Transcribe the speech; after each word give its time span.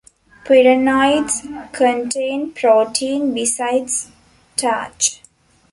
Pyrenoids 0.45 1.43
contain 1.73 2.53
protein 2.53 3.35
besides 3.35 4.09
starch. 4.57 5.21